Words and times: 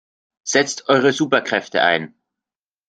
Setzt 0.41 0.89
eure 0.89 1.13
Superkräfte 1.13 1.83
ein! 1.83 2.15